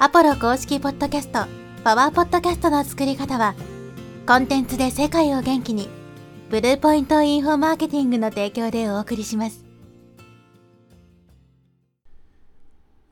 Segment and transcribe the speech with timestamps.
[0.00, 1.46] アポロ公式ポッドキャスト、
[1.84, 3.54] パワーポッドキャストの作り方は、
[4.26, 5.88] コンテンツで世界を元気に、
[6.50, 9.64] ブルーポイントインフォマーケティングの提供でお送りします。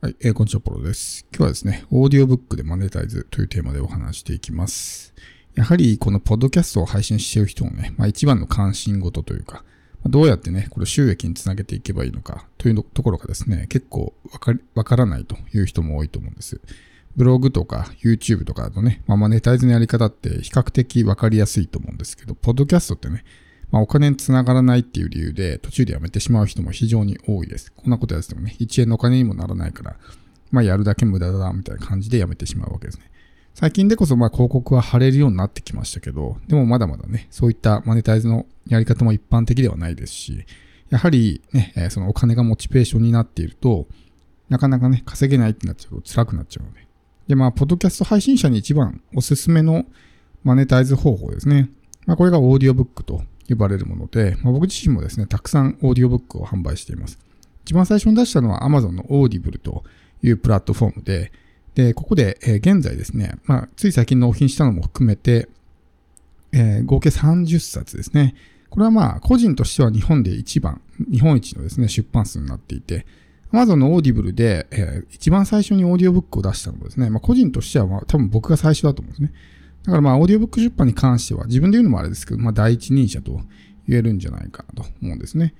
[0.01, 1.25] はい、えー、こんにちは、ポロです。
[1.31, 5.13] 今日はですね、オーディオブックでマネタイズというテーマでお話していきます。
[5.55, 9.63] やはり、このポッドキャストを配信している人のね、まあ一番の関心事というか、
[10.05, 16.59] どうやってね、これ収益につなげていけばいいのかというところがですね、結構わかわからないという人も多いと思うんです。
[17.15, 23.23] ブログとか YouTube とかだとね、まあ、マネタイズのやり方って比較的わかりやすいと思うんですけど、ポッドキャストってね、
[23.71, 27.71] まあ、お金につながらないっていう理由で途中でやめてしまう人も非常に多いです。
[27.75, 29.95] こんなことやっててもね、1円のお金にもならないから、
[30.51, 33.09] まあやるだけ無駄だみたいな感じでやめてしまうわけですね。
[33.53, 40.45] 最近でこそまあ広告は貼れるようになってきましたけど、でもまだまだね、そういったマネタイズのやり方も一般的ではないですし、
[40.89, 43.87] やはりね、そのお金がモチベーションになっていると、
[44.49, 46.87] なかなかね、稼げないってなっちゃうと辛くなっちゃうので。
[47.27, 49.85] で、まあ、ポッドキャスト配信者に一番おすすめの
[50.43, 51.69] マネタイズ方法ですね。
[52.05, 57.17] まあ、これがオーディオブックと呼ばれるもので、まあ、僕自身もですね、たくさんオーディオブックを販売しています。
[57.65, 59.83] 一番最初に出したのは Amazon の Audible と
[60.21, 61.31] いうプラットフォームで、
[61.75, 65.49] で、ここで、え現在ですね、まあ、つい最近納品したのも含めて、
[66.51, 68.35] えー合計30冊ですね。
[68.69, 73.05] これはまあ、個人としては日本で一番、日本一のですね、出版数になっていて、
[73.51, 79.33] Amazon の Audible で、えー一番最初にオーディオブックを出したのもですね、まあ、個人としてはまあ、多分僕が最初だと思うんですね。
[79.83, 83.41] だからまあ、オーディオブック出版に関しては、自分で言うのもあれですけど、まあ、第一人者と
[83.87, 85.55] 言えるんじゃないかなと思うんですね。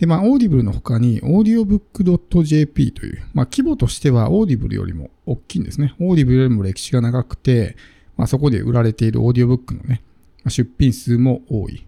[0.00, 5.94] で、まあ、オーディブルの他に、audiobook.jp という、まあ、規模としては、オーディブルよりも大きいんですね。
[6.00, 7.76] オーディブルよりも歴史が長くて、
[8.16, 10.02] まあ、そこで売られているオーディオブックのね、
[10.48, 11.86] 出品数も多い。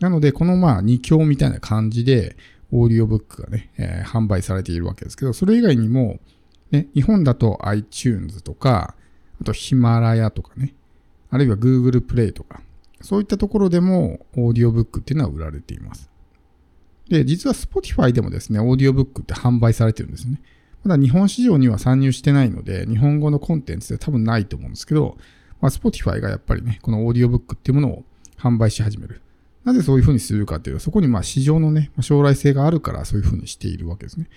[0.00, 2.36] なので、このまあ、二強みたいな感じで、
[2.72, 6.18] オーディオブックがね、えー販売されているわけですけど、それ以外にも、
[6.72, 8.94] ね、日本だと iTunes とか、
[9.40, 10.74] あとヒマラヤとかね、
[11.30, 12.60] あるいは Google プレイとか、
[13.00, 16.10] そういったところでもオーディオブックっていうのは売られています。
[17.08, 20.40] で、実は Spotify でもですね、オーディオブックって販売されてるんですね。
[20.84, 25.16] まだ日本市場には参入してないので、日本語のコンテンツで多分ないと思うんですけど、
[25.60, 28.04] まあ、Spotify がやっぱりね、このオーディオブックっていうものを
[28.38, 29.20] 販売し始める。
[29.64, 34.28] なぜそういうふうにするかっていうと、そこにまあ市場のね、将来性があるからそういうふうにしているわけですね。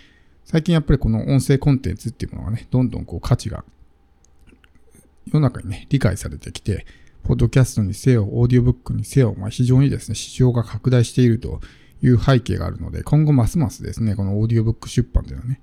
[0.46, 3.63] 最近やっぱりこの音声コンテンツっていうものがね、どんどんこう価値が
[5.31, 6.86] 世の中にね、理解されてきて、
[7.24, 11.62] ポッドキャストにせよ、オーディオブックにせよ、まあ、非常にですね、市場が拡大していると
[12.02, 15.62] いう背景があるので、今後ますますですね、このオーディオブック出版というのはね、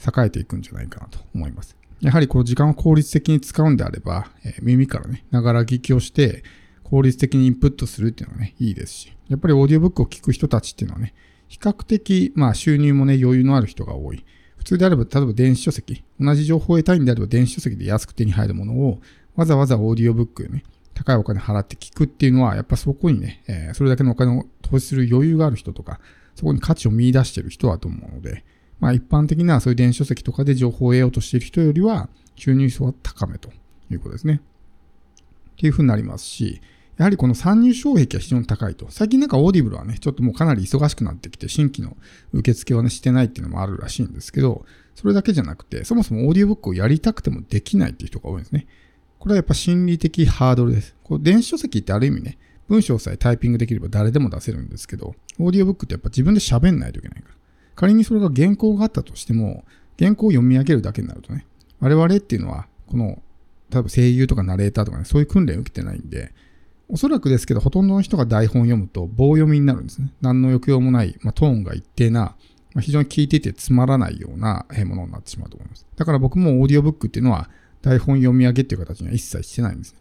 [0.00, 1.76] 栄えていくんじゃないかなと思います。
[2.00, 6.42] やはりこの時間を効率的に使うんであれば、えー耳からね、ながら聞きをして、
[6.82, 11.14] 効率的にインプットするっていうのはね、いいですし、やっぱりオーディオブックを聞く人たちっていうのはね、
[11.48, 14.24] 比較的、まあ収入もね、余裕のある人が多い。
[14.56, 19.00] 普通であれば、例えば電子書籍、同じ情報を得たいんであれば電子書籍で安く手に入るものを、
[19.34, 26.00] わざわざオーディオブックね、高いお金払って聞くっていうのは、やっぱそこにね、えーそれだけのお金を投資する余裕がある人とか、
[26.34, 28.44] そこに価値を見出してる人だと思うので、
[28.80, 33.50] まあ一般的なそういう電子書籍とかで情報を得ようとしている人よりは、収入層は高めと
[33.90, 34.40] いうことですね。
[35.52, 36.60] っていうふうになりますし、
[36.96, 38.86] やはりこの参入障壁は非常に高いと。
[38.90, 41.96] 最近なんかオーディブルはね、ちょっともうかなり忙しくなってきて、新規の
[42.32, 48.66] 受付をね、してないっていうのもあるらしいんですけど、それだけじゃなくて、そもそもオーディオブックをやりたくてもできないっていう人が多いんですね。
[49.24, 50.94] これはやっぱ心理的ハードルです。
[51.02, 52.36] こう電子書籍ってある意味ね、
[52.68, 57.34] 文章さえタイピングできれば誰でも出せるんですけど、オーディオブックってやっぱ自分で喋んないといけないから。
[57.74, 59.64] 仮にそれが原稿があったとしても、
[59.98, 61.46] 原稿を読み上げるだけになるとね、
[61.80, 63.22] 我々っていうのは、この、
[63.70, 66.34] 例えば声優とかナレーターとかね、そういう訓練を受けてないんで、
[66.90, 70.12] おそらくですけど、ほとんどの人が台本を読むと棒読みになるんですね。
[70.20, 72.36] 何の抑揚もない、まあ、トーンが一定な、
[72.74, 75.86] まあ、非常に聞いていてつまらないようなものになってしまうと思います。
[75.96, 77.48] だから僕もオーディオブックっていうのは
[77.84, 79.98] 台本読み上げっていう形には一切してないんですね。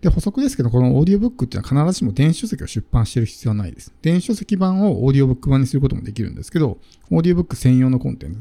[0.00, 3.92] で、補足ですけど、このオーディオブックっていうのは必ずしも電子書籍を出版してる必要はないです。
[4.00, 6.78] 電子書籍版をオーディオブック版にすることもできるんですけど、
[7.10, 8.38] オーディオブック専用のコンテンツ、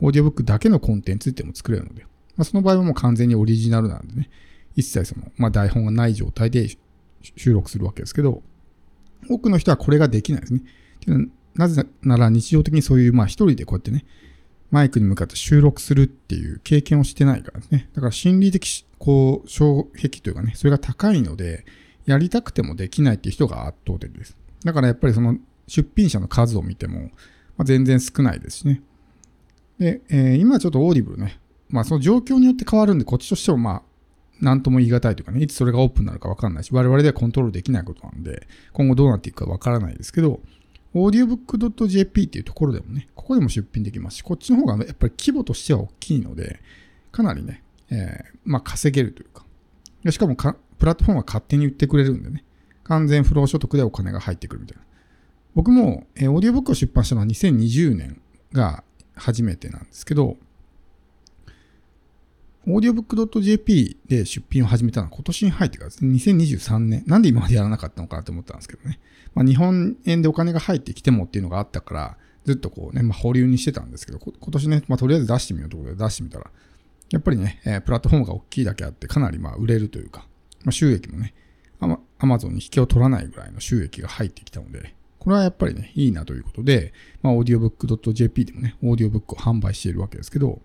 [0.00, 2.02] オーディオブックだけのコンテンツっていうのも作れるので、
[2.36, 4.30] まあ、その場合はもう完全にオリジナルなんでね、
[4.76, 6.68] 一切その、まあ、台本がない状態で
[7.36, 8.42] 収録するわけですけど、
[9.28, 10.62] 多くの人はこれができないですね。
[11.54, 14.04] なぜなら日常的にそういう、まあ一人でこうやってね、
[14.70, 17.88] マイクに向かって収録するっていう経験をしてないからね。
[17.94, 21.64] だから心理的、こう、障壁というかね、それが高いので、
[22.06, 24.36] やりたくてもできないっていう人が圧倒的です。
[24.64, 27.10] だからやっぱりその出品者の数を見ても、
[27.56, 28.82] まあ、全然少ないですしね。
[29.78, 33.82] で、えー今ちょっとオーディブルね、まあその状況によって変わるんで、こっちとしてもまあ、
[34.40, 40.40] なんとも言い難いというかね、いつそれがオープンになるかわかんないし、我々ではコントロールできないことなんで、今後どうなっていくかわからないですけど、
[40.94, 46.60] audiobook.jp っていうところでもね、ここでも出品できますし、こっちの方がやっぱり規模としては大きいので、
[47.10, 49.44] かなりね、えー、まあ稼げるというか。
[50.10, 52.44] しかもか、プラットフォームは勝手に売ってくれるんでね、
[52.84, 54.84] 完全不労所得でお金が入ってくるみたいな。
[55.54, 58.20] 僕も、えー、オーディオブックを出版したのは2020年
[58.52, 58.84] が
[59.16, 60.36] 初めてなんですけど、
[62.66, 67.04] オーディオブック .jp で出品を始めたのは今年に入ってからですね、2023年。
[67.06, 69.00] なんで今までやらなかったのかなと思ったんですけどね。
[69.34, 72.16] まあ、日本円でお金が入ってきてもっていうのがあったから、
[72.46, 76.50] ずっとこうね、まあ、保留にしてたんですけど、今年ね、まあ、とりあえず出してみようということで出してみたら、
[77.10, 80.26] やっぱりね、えー、プラットフォームが大きいだけあって、かなりまあ売れるというか、
[80.64, 81.34] まあ、収益もね、
[82.18, 90.60] アマゾンに引けを取らないぐらいの収益が入ってきたので、これはやっぱりね、いいなということで、まあ、audiobook.jp でもね、オーディオブックを販売しているわけですけど、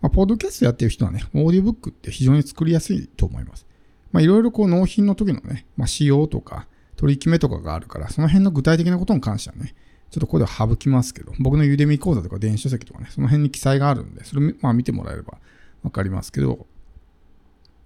[0.00, 3.66] まあ、ポッドキャストやってる人はね、オーディオブックって非常に作りやすいと思います。
[4.12, 6.66] まあ、いろいろこう納品の時のね、まあ、仕様とか、
[6.96, 9.74] 取り決めとかがあるから、その辺の具体的なことに関してはね、
[10.10, 15.38] ちょっとここでは省きますけど、僕のユーデミ講座とか電子書籍とかね、その辺に記載があるんで、それまあ見てもらえれば
[15.82, 16.66] わかりますけど、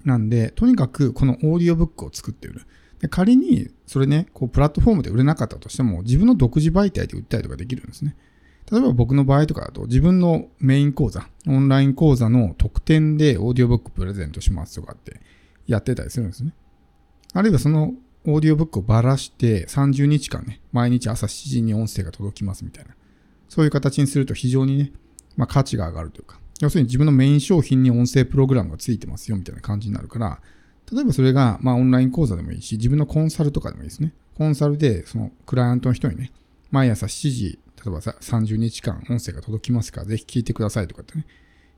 [0.04, 2.66] なんで、とにかくこのオーディオブックを作って売る。
[3.00, 8.16] で仮に、それね、こう、プラットフォームで売れなかったとしても、自分の独自媒体で売ったりとかできるんですね。
[8.70, 15.20] 例えば僕の場合とかだと、自分のメイン講座、オンライン講座の特典でオーディオブックプレゼントしますとかって
[15.66, 16.54] やってたりするんですね。
[17.34, 17.94] あるいはその
[18.26, 22.94] オーディオブックをばらして30日間ね、毎日朝7時に音声が届きますみたいな。
[23.48, 24.92] そういう形にすると非常にね、
[25.36, 30.40] まあ価値が上がるというか、要するに自分のメイン商品に音声プログラムがついてますよみたいな感じになるから、
[30.90, 34.14] 例えばそれが、まあオンライン講座でもいいし、自分のコンサルとかでもいいですね。
[34.36, 36.32] コンサルで、そのクライアントの人にね、
[36.70, 41.26] 毎朝7時、例えばさ30日間音声が届きますから、ぜひ聞いてくださいとかってね、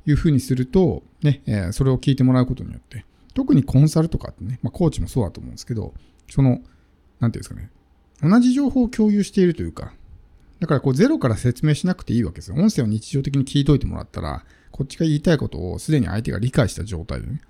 [0.07, 3.05] いうふうにすると、ね、えー、それを聞いてもらうことによって、
[3.35, 5.95] 特にコンサルとかってね、まあコーチもそうだと思うんですけど、
[6.31, 6.61] その、
[7.19, 7.71] なんていうんですかね、
[8.23, 9.93] 同じ情報を共有しているというか、
[10.61, 12.57] だからこうゼロから説明しなくていいわけですよ。
[12.57, 17.41] 音声を日常的に聞いといてもらったら、こっちが言いたいことをすでに相手が理解した状態でね、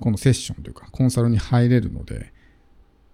[0.00, 2.32] このセッションというか、コンサルに入れるので、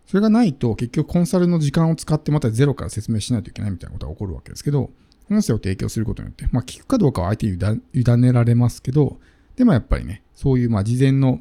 [0.07, 4.91] それがないと結局コンサルの時間を使ってまたゼロから説明しないといけないみたいなことが起こるわけですけど、
[5.31, 7.59] 音声を提供することによって、まあ聞くかどうかは相手に
[7.93, 9.19] 委ねられますけど、
[9.57, 11.41] でもやっぱりね、そういうまあ事前の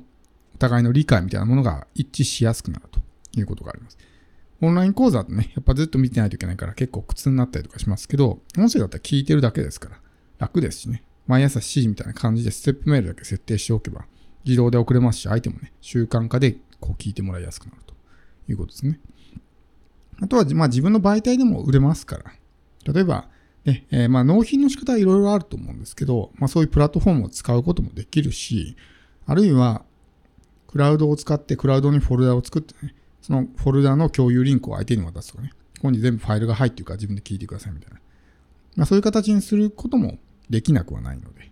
[0.55, 2.99] お互いの理解みたいなものが一致しやすくなると
[3.37, 3.97] いうことがあります。
[4.61, 9.99] オンライン講座ってね、やっぱずっと見てないといけないから結構苦痛になったりとかしますけど、音声だったら聞いてるだけですから
[10.39, 11.03] 楽ですしね。
[11.27, 14.05] 毎朝7時みたいな感じでステップメールだけ設定しておけば
[14.45, 17.94] 自動で送れますし、相手もね、習慣化でこう聞いてもらいやすくなると
[18.49, 18.99] いうことですね。
[20.21, 22.93] あとは、まあ自分の媒体でも売れますから。
[22.93, 23.27] 例えば、
[23.65, 28.75] ね、えー、まあ納品の仕方はいろいろあると思うんですけど、まあそういうプラットフォームを使うこともできるし、
[29.25, 29.83] あるいは、
[30.67, 37.99] クラウドを使ってクラウドにフォルダを作ってね、そのフォルダの共有リンクを相手に渡すとかね、ここに全部ファイルが入ってるから自分で聞いてくださいみたいな。
[38.75, 40.19] まあそういう形にすることも
[40.49, 41.51] できなくはないので、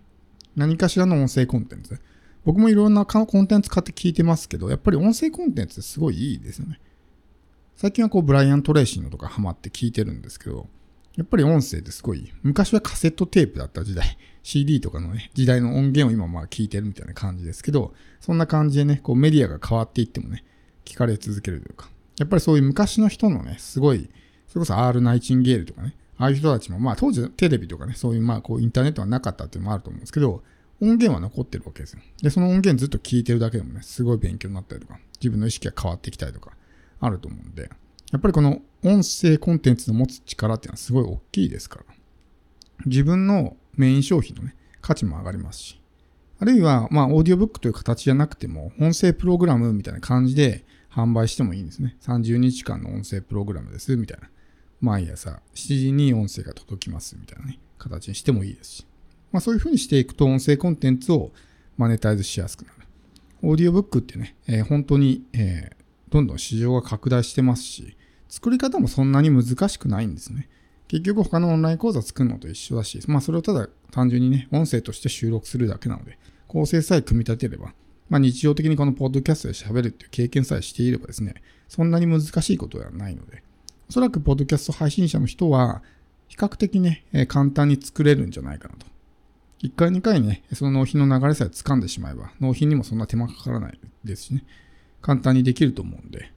[0.56, 1.98] 何かしらの音声コンテンツ。
[2.44, 6.80] 僕もいろんなコンテンツ買って聞いてますけど、やっぱり音声コンテンツすごいいいですよね。
[7.76, 10.68] 最近はこう、ブライアン・トレーシーのとかハマって聞いてるんですけど、
[11.16, 20.44] やっぱり音声ってすごい、昔はカセットテープだった時代、 CD とかのね、時代の音源を今まあ聞いてるみたいな感じですけど、そんな感じでね、こうメディアが変わっていってもね、
[20.84, 21.88] 聞かれ続けるというか、
[22.18, 24.10] やっぱりそういう昔の人のね、すごい、
[24.48, 30.42] それこそ R ナイチンゲールとかね、ああいう人たちも、まあ当時テレビとかね、そういうまあこうインターネットはなかったっていうのもあると思うんですけど、
[30.84, 32.00] 音源は残ってるわけですよ。
[32.22, 36.52] で、その音源ずっと聞いてるだけでもね、すごい勉強になったりとか、自分の意識が変わってきたりとか、
[37.00, 37.70] あると思うんで、
[38.12, 41.84] やっぱりこの音声コンテンツの持つ力っていうのはすごい大きいですから、
[42.86, 45.80] 自分のメイン商品のね、価値も上がりますし、
[46.38, 51.96] あるいは、まあ、オーディオブックという形じゃなくても、音声プログラムみたいな感じで販売してもいいんですね。
[52.02, 54.28] 30日間の音声プログラムです、みたいな。
[54.80, 58.86] 毎朝7時に音声が届きますみたいなね、形にしてもいいですし。
[59.34, 61.32] まあそういう風にしていくと音声コンテンツを
[61.76, 62.86] マネタイズしやすくなる。
[63.42, 67.96] オーディオブックってね、えー、本当に、えー、どんどん市場が拡大してますし、
[68.28, 70.48] 作り方もそんなに難しくないんですね。
[70.86, 77.74] 結局他のオンライン講座作るのと一緒だし、まあそれをただ単純にね、音声として収録するだけなので、構成さえ組み立てれば、
[78.08, 81.34] まあ日常的にこのポッドキャストで喋るっていう経験さえしていればですね、
[81.66, 83.42] そんなに難しいことではないので、
[83.88, 85.82] おそらくポッドキャスト配信者の人は、
[86.28, 88.93] 比較的ね、簡単に作れるんじゃないかなと。
[89.60, 94.44] 一回二回ね、その納品の流れさえ掴んでしまえば、納品にもそんな手間かからないですしね、
[95.00, 96.32] 簡単にできると思うんで、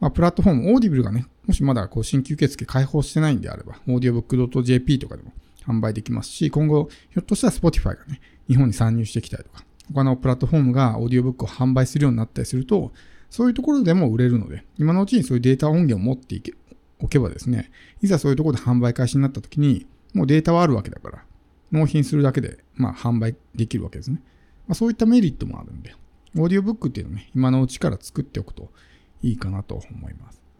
[0.00, 5.32] まあ、プラットフォーム、オーディブルがね、もしまだこう新規受付開放してないんであれば、audiobook.jp とかでも
[5.66, 12.92] 販売できますし、今後、ひょっとしたら Spotify がね、日本に参入してきたりとか、他のプラットフォームがオーディオブックを販売するようになったりすると、
[13.30, 16.54] そういうところでも売れるので、今のうちにそういうデータ音源を持っていけ
[17.00, 17.70] おけばですね、
[18.02, 21.24] いざそういうところで販売開始になった時に、もうデータはあるわけだから、
[21.72, 24.20] 納品するだけで、まあ、販売できるわけですね。
[24.66, 25.94] まあ、そういったメリットもあるんで、
[26.36, 28.70] オーディオブックっていうのね、今のうちから作っておくと
[29.22, 30.40] いいかなと思います。